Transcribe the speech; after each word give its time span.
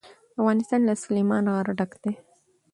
افغانستان 0.39 0.81
له 0.85 0.93
سلیمان 1.03 1.43
غر 1.53 1.67
ډک 1.79 1.91
دی. 2.03 2.13